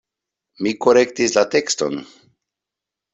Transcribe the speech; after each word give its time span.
Mi 0.67 0.71
korektis 0.85 1.37
la 1.39 1.43
tekston. 1.57 1.99